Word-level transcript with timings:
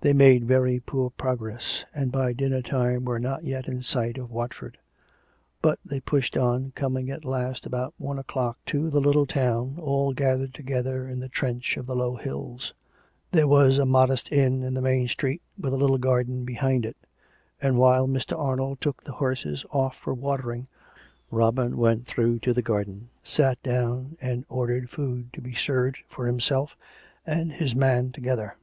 They 0.00 0.12
made 0.12 0.44
very 0.44 0.78
poor 0.78 1.10
progress, 1.10 1.84
and 1.92 2.12
by 2.12 2.32
dinner 2.32 2.62
time 2.62 3.04
were 3.04 3.18
not 3.18 3.42
yet 3.42 3.66
in 3.66 3.82
sight 3.82 4.16
of 4.16 4.30
Wat 4.30 4.54
ford. 4.54 4.78
But 5.60 5.80
they 5.84 5.98
pushed 5.98 6.36
on, 6.36 6.70
coming 6.76 7.10
at 7.10 7.24
last 7.24 7.66
about 7.66 7.92
one 7.98 8.16
o'clock 8.16 8.58
to 8.66 8.88
that 8.90 9.00
little 9.00 9.26
town, 9.26 9.74
all 9.80 10.12
gathered 10.12 10.54
together 10.54 11.08
in 11.08 11.18
the 11.18 11.28
trench 11.28 11.76
of 11.76 11.84
the 11.86 11.96
low 11.96 12.14
hills. 12.14 12.74
There 13.32 13.48
was 13.48 13.76
a 13.78 13.84
modest 13.84 14.30
inn 14.30 14.62
in 14.62 14.72
the 14.74 14.80
main 14.80 15.08
street, 15.08 15.42
with 15.58 15.72
a 15.74 15.78
little 15.78 15.98
garden 15.98 16.44
behind 16.44 16.86
it; 16.86 16.96
and 17.60 17.76
while 17.76 18.06
Mr. 18.06 18.38
Ar 18.38 18.54
nold 18.54 18.80
took 18.80 19.02
the 19.02 19.14
horses 19.14 19.64
oflf 19.74 19.94
for 19.94 20.14
watering, 20.14 20.68
Robin 21.32 21.76
went 21.76 22.06
through 22.06 22.38
to 22.38 22.52
the 22.52 22.62
garden, 22.62 23.08
sat 23.24 23.60
down, 23.64 24.16
and 24.20 24.44
ordered 24.48 24.90
food 24.90 25.32
to 25.32 25.40
be 25.40 25.56
served 25.56 25.98
for 26.06 26.28
himself 26.28 26.76
and 27.26 27.54
his 27.54 27.74
man 27.74 28.12
together. 28.12 28.54